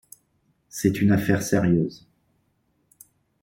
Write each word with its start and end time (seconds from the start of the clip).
C’est 0.67 0.99
une 0.99 1.11
affaire 1.11 1.43
sérieuse. 1.43 2.07